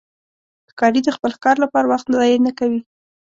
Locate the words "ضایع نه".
2.17-2.51